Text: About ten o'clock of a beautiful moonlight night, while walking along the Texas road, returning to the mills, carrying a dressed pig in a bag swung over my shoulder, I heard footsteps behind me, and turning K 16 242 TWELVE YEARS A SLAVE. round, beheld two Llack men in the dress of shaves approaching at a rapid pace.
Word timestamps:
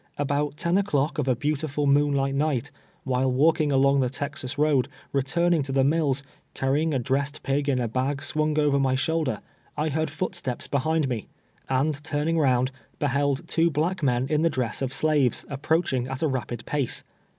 About 0.17 0.57
ten 0.57 0.79
o'clock 0.79 1.19
of 1.19 1.27
a 1.27 1.35
beautiful 1.35 1.85
moonlight 1.85 2.33
night, 2.33 2.71
while 3.03 3.31
walking 3.31 3.71
along 3.71 3.99
the 3.99 4.09
Texas 4.09 4.57
road, 4.57 4.87
returning 5.11 5.61
to 5.61 5.71
the 5.71 5.83
mills, 5.83 6.23
carrying 6.55 6.91
a 6.91 6.97
dressed 6.97 7.43
pig 7.43 7.69
in 7.69 7.77
a 7.79 7.87
bag 7.87 8.23
swung 8.23 8.57
over 8.57 8.79
my 8.79 8.95
shoulder, 8.95 9.41
I 9.77 9.89
heard 9.89 10.09
footsteps 10.09 10.65
behind 10.67 11.07
me, 11.07 11.27
and 11.69 12.03
turning 12.03 12.37
K 12.37 12.41
16 12.41 12.75
242 12.99 12.99
TWELVE 12.99 13.13
YEARS 13.13 13.13
A 13.13 13.13
SLAVE. 13.13 13.13
round, 13.13 13.45
beheld 13.45 13.47
two 13.47 13.79
Llack 13.79 14.01
men 14.03 14.27
in 14.27 14.41
the 14.41 14.49
dress 14.49 14.81
of 14.81 14.91
shaves 14.91 15.45
approaching 15.49 16.07
at 16.07 16.23
a 16.23 16.27
rapid 16.27 16.65
pace. 16.65 17.03